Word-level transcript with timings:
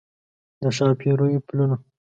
د 0.61 0.63
ښاپیریو 0.77 1.39
پلونه 1.47 1.75